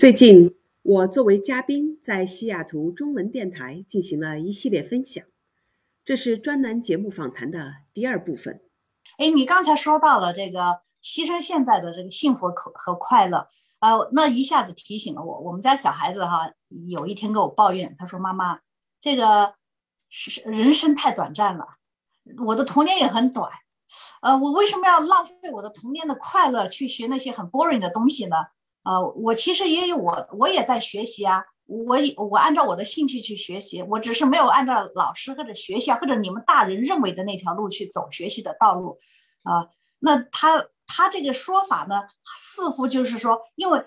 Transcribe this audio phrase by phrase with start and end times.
[0.00, 5.22] 最近，我作为嘉宾在西雅图中文电台进行了一系列分享，
[6.06, 8.62] 这是专栏节目访谈的第二部分。
[9.18, 13.46] 哎，你刚才说到了这个牺牲现在的这个幸福和和快乐，
[13.80, 16.50] 呃，那一下子提醒了我，我们家小孩子哈，
[16.88, 18.60] 有一天跟我抱怨，他说：“妈妈，
[19.02, 19.52] 这个
[20.08, 21.66] 是人生太短暂了，
[22.46, 23.50] 我的童年也很短，
[24.22, 28.36] 呃，我为什么要浪费我的童年的快乐去学那些很 boring 的东西呢？”
[28.84, 31.44] 呃，我其实也有我，我也在学习啊。
[31.66, 38.98] 我我按照我的兴趣去学习，我只是没有按照老师或者学校或者你们大人认为的那条路去走学习的道路，
[39.44, 39.68] 啊，
[40.00, 43.84] 那他他这个说法呢，似乎就是说，因为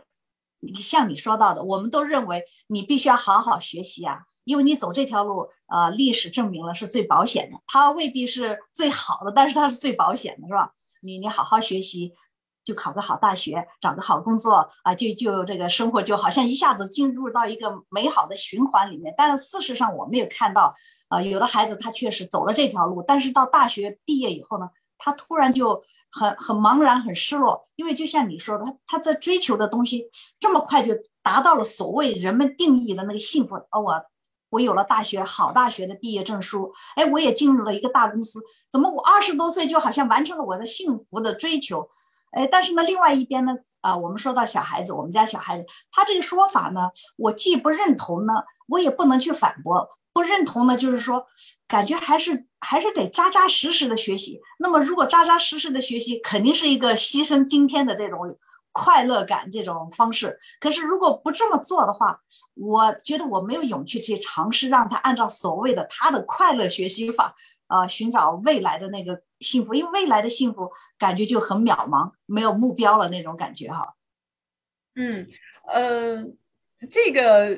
[0.78, 10.72] 像你说到的，我们都认为你必须要好好学习啊，因为你走这条路，呃，历史证明了是最保险的，它未必是最好的，但是它是最保险的，是吧？
[11.02, 12.14] 你你好好学习。
[12.64, 19.14] 就考个好大学，找个好工作啊，就就这个生活就好像一下子进入到一个美好的循环里面。
[19.18, 20.74] 但是事实上，我们也看到，
[21.10, 30.08] 啊，有的孩子他确实走了这条路，但是到大学毕业以后呢，他突然就很很茫然、很失落，因为就像你说的，他他在追求的东西
[30.40, 33.56] 这么快就达到了所谓人们定义的那个幸福。
[33.56, 34.06] 哦，我
[34.50, 38.40] 我有了大学好大学的毕业证书，哎，我也进入了一个大公司，
[38.72, 41.90] 怎么我二十多岁就好像完成了我的幸福的追求？
[42.34, 48.34] 哎，但是呢，另外一边呢，啊，我们说到小孩子，我们家小孩子，他这个说法呢，我既不认同呢，
[48.68, 49.88] 我也不能去反驳。
[50.14, 51.26] 不认同呢，就是说，
[51.68, 54.40] 感觉还是还是得扎扎实实的学习。
[54.60, 58.38] 那么，如果扎扎实实的学习，肯定是一个牺牲今天的这种
[58.72, 60.38] 快乐感这种方式。
[60.60, 62.20] 可是，如果不这么做的话，
[62.54, 67.34] 我觉得我没有勇气去尝试让他按照所谓的他的快乐学习法。
[67.74, 73.96] 呃，寻找未来的那个幸福，因为未来的幸福感觉就很渺茫，没有目标了那种感觉哈。
[74.96, 75.28] 嗯，
[75.68, 76.24] 呃，
[76.88, 77.50] 这个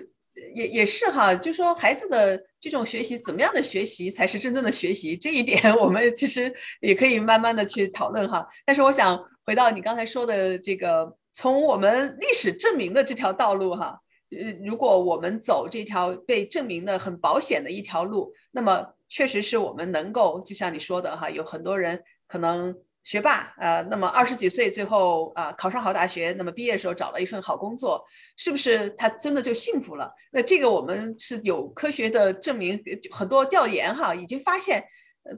[0.54, 5.18] 也也是哈，就说孩子的这种学习，怎么样的学习才是真正的学习？
[5.18, 8.48] 这一点 我们其实也可以慢慢的去讨论哈。
[8.66, 14.00] 但是我想回到你刚才说的这个，从我们历史证明的这条道路哈，
[14.40, 18.94] 呃，如果我们走这条被证明的很保险的一条路，那么。
[19.08, 28.04] 确实是我们能够，就像你说的哈，有很多人可能学霸呃，那么二十几岁最后啊考上好大学，那么毕业时候找了一份好工作，
[28.36, 30.12] 是不是他真的就幸福了？
[30.32, 34.84] 那这个我们是有科学的证明，很多调研哈已经发现，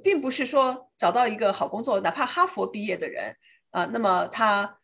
[0.02, 3.36] 并不是说找到一个好工作，哪怕哈佛毕业的人
[3.72, 4.80] 啊，那么他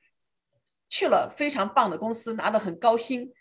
[0.89, 3.31] 去了非常棒的公司，拿的很高薪。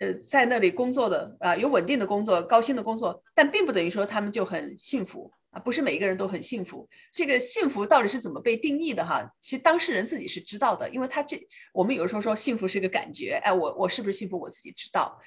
[0.00, 6.88] 呃，在那里工作的啊，有稳定的工作，高薪的工作，但并不等于说他们就很幸福啊，不是每一个人都很幸福。
[7.12, 9.30] 这个幸福到底是怎么被定义的哈？
[9.40, 11.38] 其实当事人自己是知道的，因为他这
[11.74, 15.20] 我们有时候说幸福是个感觉，哎，我我是不是幸福，我自己知道。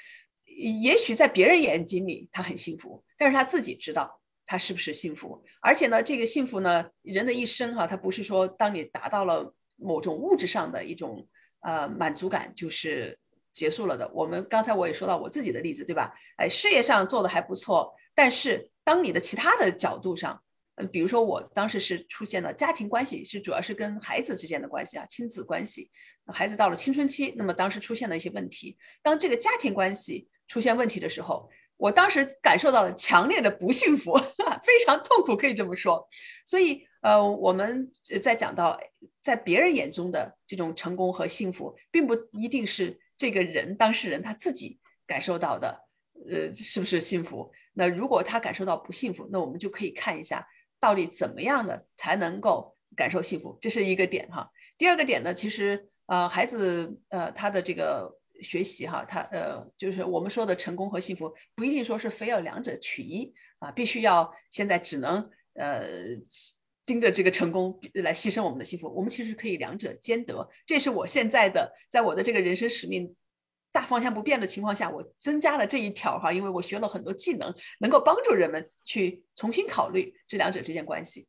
[0.43, 5.39] 也许在别人眼睛里他很幸福，但是他自己知道他是不是幸福。
[5.61, 11.27] 而且呢，这个幸福呢，人的一生哈，他不是说当你达到了某种物质上的一种
[11.61, 13.19] 呃满足感，就是。
[13.53, 14.09] 结束了的。
[14.13, 16.13] 我们刚才我也说到我自己的例子，对吧？
[16.35, 20.41] 哎，事业上做的还不错，但是当你的其他的角度上，
[20.75, 25.89] 嗯，比如说我当时是出现了家庭关系，是主要是跟孩子之间的关系啊，亲子关系。
[26.27, 28.75] 孩子到了青春期，那么当时出现了一些问题。
[29.01, 31.47] 当这个家庭关系出现问题的时候，
[31.77, 34.17] 我当时感受到了强烈的不幸福，
[34.65, 36.07] 非常痛苦，可以这么说。
[36.45, 38.79] 所以，呃，我们在讲到
[39.21, 42.99] 在别人眼中的这种成功和幸福，并不一定是。
[43.17, 45.87] 这个人当事人他自己感受到的，
[46.29, 47.51] 呃，是不是幸福？
[47.73, 50.47] 那如果他感受到不幸福，那我们就可以看一下，
[50.79, 53.57] 到底怎么样的才能够感受幸福？
[53.61, 54.49] 这是一个点哈。
[54.77, 65.83] 第二个点呢，其实呃，孩子呃他的这个学习哈，他呃就是我们说的成功和幸福，不一定说是非要两者取一啊，必须要现在只能呃。
[66.85, 70.49] 盯着这个成功来牺牲我们的幸福，我们其实可以两者兼得。
[70.65, 73.15] 这是我现在的，在我的这个人生使命
[73.71, 81.27] 大方向不变的情况下，我增加了这一条哈，因为我学了很多技能，能够帮助人们去重新考虑这两者之间关系。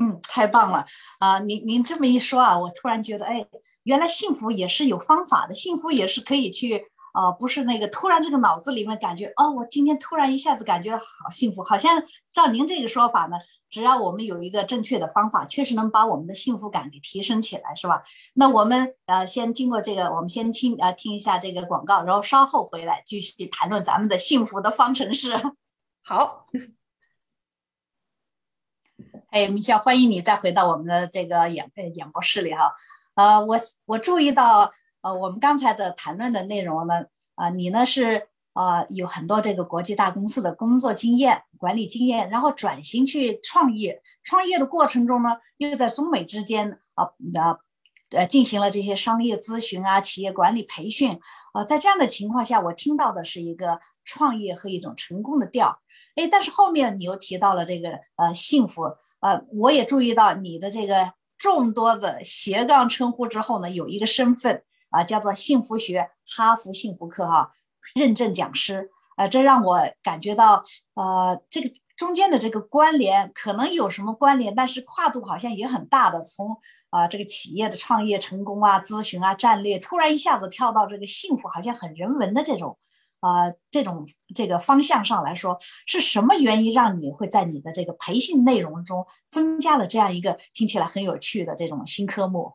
[0.00, 0.86] 嗯，太棒了
[1.18, 1.40] 啊！
[1.40, 3.44] 您您这么一说啊，我突然觉得，哎，
[3.82, 12.00] 原来幸福也是有方法的，幸福也是可以去啊，不是那个突然这个脑子里面感觉，哦，我今天突然一下子感觉好幸福，好像
[12.32, 13.36] 照您这个说法呢。
[13.70, 18.02] 只要我们有一个正确的方法，确实能把我们的幸福感给提升起来，是吧？
[18.34, 25.30] 那我们呃先经过这个，我们先听呃听一下这个广告，然后稍后回来继续谈论咱们的幸福的方程式。
[26.02, 26.46] 好，
[29.30, 32.74] 哎，米笑，欢迎你再回到我们的这个演演播室里哈。
[33.14, 34.72] 呃，我我注意到
[35.02, 37.04] 呃，我们刚才的谈论的内容呢，
[37.34, 51.20] 啊，你呢是呃有很多这个国际大公司的工作经验、管理经验，然后转型去创业，创业的过程中呢，又在中美之间啊呃呃进行了这些商业咨询啊、企业管理培训。
[51.52, 55.80] 啊，在这样的情况下，我听到的是一个创业和一种成功的调，
[56.16, 58.82] 哎，但是后面你又提到了这个呃幸福，
[59.20, 61.12] 呃，我也注意到你的这个。
[61.38, 67.52] 众多的斜杠称呼之后呢，有一个身份啊，叫做幸福学哈佛幸福课哈
[67.94, 70.62] 认证讲师，呃，这让我感觉到
[70.94, 76.56] 呃这个中间的这个关联可能有什么关联，但是跨度好像也很大的，从
[76.90, 82.78] 啊这个企业的创业成功啊、咨询啊、战略，突然一下子跳到这个幸福，好像很人文的这种。
[83.20, 85.56] 啊，这种这个方向上来说，
[85.86, 92.52] 是什么原因让你会在你的这个培训内容中增加了这样一个听起来很有趣的这种新科目？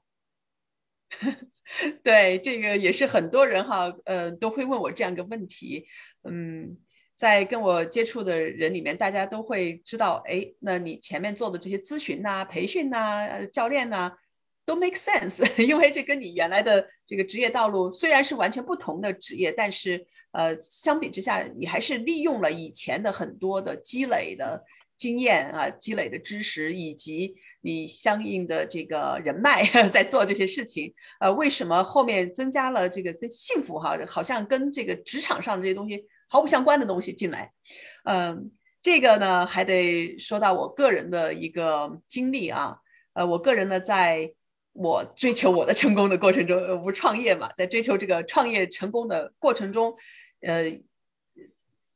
[2.04, 5.86] 对，这个也是很多人哈，呃，都会问我这样一个问题。
[6.24, 6.77] 嗯，
[7.15, 14.13] 在跟我接触的人里面，大家都会知道，哎，那你前面做的这些咨询呐、培训呐、教练呐。
[14.65, 24.63] 都 make sense， 因为这跟你原来的这个职业道路虽然是完全不同的职业，但是呃，相比之下，你还是利用了以前的很多的积累的
[24.95, 30.94] 经验啊，积累的知识以及你相应的这个人脉 在做这些事情。
[31.19, 37.51] 呃，为什么后面增加了这个跟幸福哈，好像跟这个职场上的这些东西毫不相关的东西进来？
[38.04, 38.51] 嗯，
[38.81, 42.77] 这个呢还得说到我个人的一个经历啊，
[43.13, 44.33] 呃，我个人呢在。
[44.75, 49.95] 我追求我的成功的过程中，呃，不创业嘛，在追求这个创业成功的过程中，
[50.42, 50.63] 呃，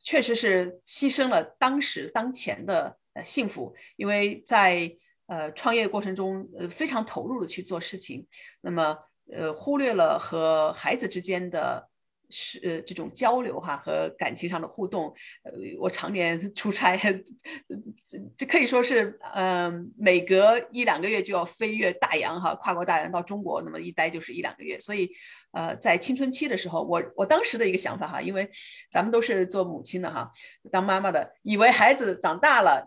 [0.03, 4.95] 确实是牺牲了当时当前的幸福，因为在
[5.27, 8.25] 呃创业过程中，呃非常投入的去做事情，
[8.61, 8.97] 那么
[9.31, 11.87] 呃忽略了和孩子之间的。
[12.29, 15.05] 是呃这种交流哈和感情上的互动，
[15.43, 16.97] 呃我常年 出差，
[18.05, 25.09] 这这可以说是嗯每隔一两个月就要飞越大洋哈跨过大洋到中国，那么一待就是一两个月，所以
[25.53, 28.49] 呃在青春期的时候，我我当时的一个想法哈，因为
[28.91, 30.29] 咱们都是做母亲的哈，
[30.69, 32.85] 当妈妈的，以为孩子长大了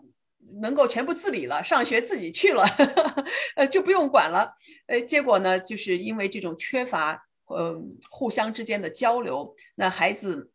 [0.61, 2.63] 能够全部自理了，上学自己去了，
[3.55, 4.53] 呃就不用管了，
[4.87, 7.27] 呃结果呢就是因为这种缺乏。
[7.53, 10.49] 嗯，互相之间的交流，那孩子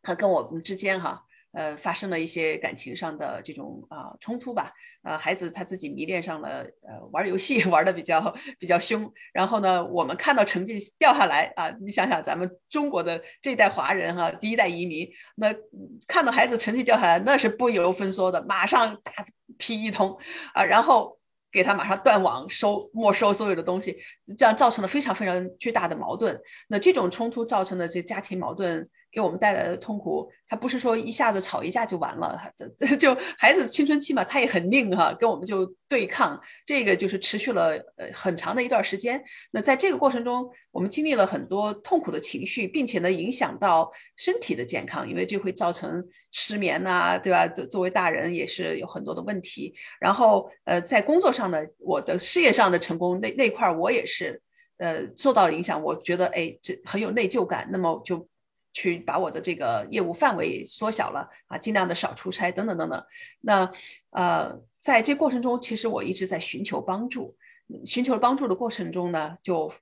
[0.00, 1.22] 他跟我们之间哈，
[1.52, 4.72] 呃，发生了一些感情上的这种啊冲突吧。
[5.02, 9.10] 呃，孩子他自己迷恋上了呃玩游戏， 玩的比较比较凶。
[9.32, 15.54] 然后呢，我们看到成绩掉下来啊，你想想咱们中国的这一代华人哈，第一代移民，那
[16.06, 19.12] 看到孩子成绩掉下来，那是不由分说的，马上大
[19.56, 20.18] 批一通
[20.54, 21.16] 啊，然后。
[21.50, 23.96] 给他马上断网、收没收所有的东西，
[24.36, 26.38] 这样造成了非常非常巨大的矛盾。
[26.68, 28.86] 那这种冲突造成的这家庭矛盾。
[29.10, 39.22] 给我们带来的痛苦，他不是说一下子吵一架就完了， 这这 就孩子青春期嘛，他也很拧哈，跟我们就对抗，这个就是持续了呃很长的一段时间。
[39.50, 47.48] 那在这个过程中，我们经历了很多痛苦的情绪，并且呢影响到身体的健康，因为这会造成失眠呐，对吧？
[47.48, 49.74] 作作为大人也是有很多的问题。
[49.98, 54.40] 然后呃在工作上呢，我的事业上的成功那那块我也是
[54.76, 58.28] 呃受到影响，我觉得哎这很有内疚感，那么就。
[58.78, 63.04] 去把我的这个业务范围缩小了啊，尽量的少出差等等等等。
[63.40, 63.68] 那
[64.10, 67.36] 呃，在这过程中，其实我一直在寻求帮助。
[67.84, 69.72] 寻求帮助的过程中呢，就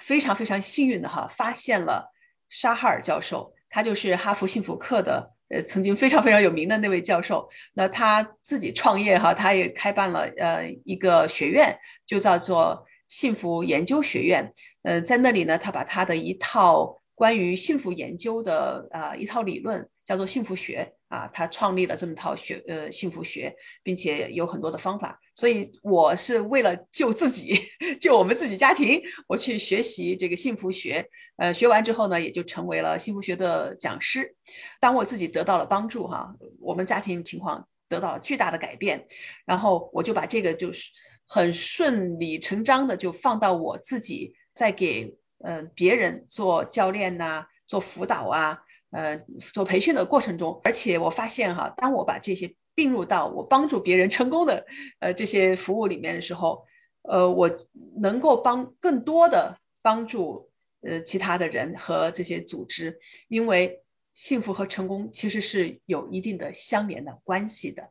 [0.00, 2.12] 非常非常幸运的哈，发现了
[2.48, 7.48] 沙哈尔教授，他就是哈佛幸福课的呃曾经非常非常有名的那位教授。
[7.74, 14.52] 那他自己创业哈，他也开办了呃一个学院，就叫做幸福研究学院。
[14.82, 16.98] 呃，在那里呢，他把他的一套。
[17.22, 25.16] 关于幸福研究的啊一套理论叫做幸福学啊，他创立了这么套学呃幸福学，并且有很多的方法。
[25.32, 27.56] 所以我是为了救自己，
[28.00, 31.08] 救我们自己家庭，我去学习这个幸福学。
[31.36, 34.34] 呃，学完之后呢，也就成为了幸福学的讲师。
[34.80, 39.06] 当我自己得到了帮助哈，我们家庭情况得到了巨大的改变，
[39.46, 40.90] 然后我就把这个就是
[41.24, 45.14] 很顺理成章的就放到我自己在给。
[45.44, 49.16] 嗯，别人做教练呐，做辅导啊，呃，
[49.52, 54.64] 做培训的过程中，而且我发现哈，当我把这些并入到我帮助别人成功的
[55.00, 56.64] 呃这些服务里面的时候，
[57.02, 57.50] 呃，我
[57.96, 60.48] 能够帮更多的帮助
[60.82, 62.96] 呃其他的人和这些组织，
[63.26, 63.82] 因为
[64.12, 67.90] 幸福和成功其实是有一定的相连的关系的。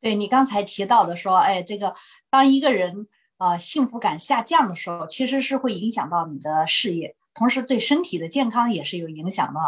[0.00, 1.94] 对你刚才提到的说，哎，这个
[2.28, 3.06] 当一个人。
[3.38, 9.60] 呃幸福感下降的时候，其实是会影响到你的事业，同时对身体的健康也是有影响的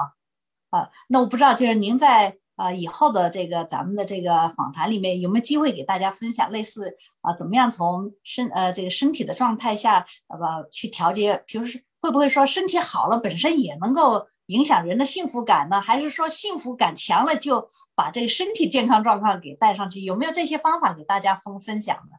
[0.71, 0.91] 啊。
[1.09, 15.81] 那我不知道，就是您在啊以后的这个咱们的这个访谈里面有没有机会给大家分享类似啊怎么样从身呃这个身体的状态下呃去调节，比如说会不会说身体好了本身也能够影响人的幸福感呢？
[15.81, 20.01] 还是说幸福感强了就把这个身体健康状况给带上去？
[20.01, 22.17] 有没有这些方法给大家分分享呢？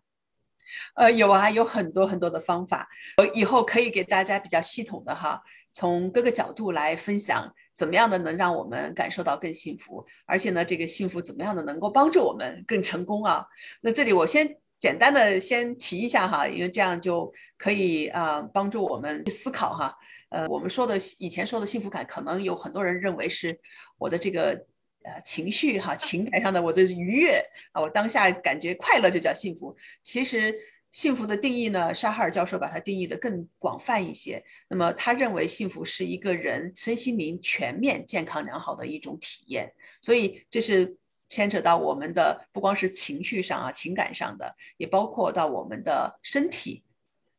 [0.95, 5.41] 呃，有啊，有很多很多的方法，我以后可以给大家比较系统的哈，
[5.73, 7.53] 从各个角度来分享。
[7.75, 10.05] 怎么样的能让我们感受到更幸福？
[10.25, 13.45] 而且呢，这个幸福怎么样的能够帮助我们更成功啊？
[13.79, 19.95] 那这里我先简单的先提一下哈，因为这样就可以啊帮助我们思考哈。
[20.27, 23.55] 呃，我们说的以前说的幸福感，可能有很多人认为是
[23.97, 24.61] 我的这个
[25.03, 27.41] 呃情绪哈， 情感上的我的愉悦
[27.71, 29.75] 啊，我当下感觉快乐就叫幸福。
[30.01, 30.53] 其实。
[30.91, 31.93] 幸福的定义呢？
[31.93, 34.43] 沙哈尔教授把它定义的更广泛一些。
[34.67, 39.71] 那么，他认为幸福是一个人身心灵全面健康良好的一种体验。
[40.01, 46.83] 所以，这是牵扯到我们的不光是情绪上啊、情感上的，也包括到我们的身体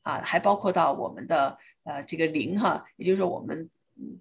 [0.02, 3.68] 啊，还包括到我们的呃这个灵哈，也就是说我们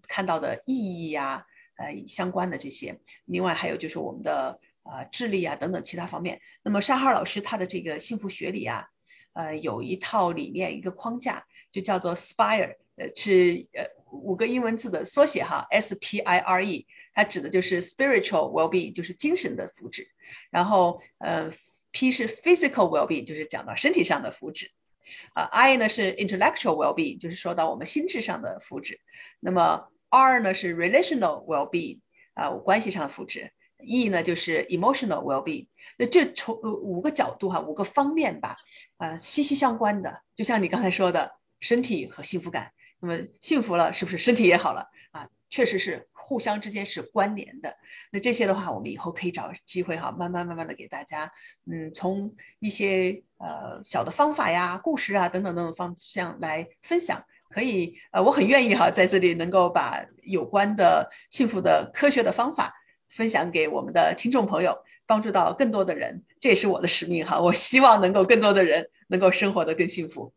[0.07, 1.45] 看到的意义呀、
[1.79, 2.95] 呃相关的这些。
[3.25, 6.39] 另外还有就是我们的呃智力啊等等其他方面。
[6.63, 8.85] 那么，沙哈尔老师他的这个幸福学里啊。
[9.33, 20.07] 呃，有一套理念，一个框架，就叫做 Spire，呃，是呃五个英文字的缩写哈，S P I R E，它指的就是 spiritual well-being，就是精神的福祉。
[20.49, 21.49] 然后呃
[21.91, 24.67] ，P 是 physical well-being，就是讲到身体上的福祉。
[25.33, 28.97] 啊，I 呢是 intellectual well-being，就是说到我们心智上的福祉。
[29.39, 31.99] 那么 R 呢是 relational well-being，
[32.33, 33.49] 啊，关系上的福祉。
[33.81, 35.65] E 呢就是 emotional well-being。
[35.97, 38.57] 那这从五个角度哈，五个方面吧，
[38.97, 40.21] 啊，息息相关的。
[40.35, 45.25] 就像你刚才说的，身体和幸福感，那么幸福了，是不是身体也好了啊？
[45.49, 47.73] 确实是互相之间是关联的。
[48.11, 51.31] 那这些的话，我们以后可以找机会哈，慢慢慢慢的给大家，
[51.71, 57.23] 嗯，从一些呃小的方法呀、故事啊等等等等方向来分享。
[57.49, 62.73] 可以，呃，我很愿意哈，在这里能够把有关的幸福的科学的方法
[63.09, 64.77] 分享给我们的听众朋友。
[65.09, 67.39] 帮助到更多的人，这也是我的使命哈。
[67.41, 70.31] 我希望能够更多的人能够生活的更幸福。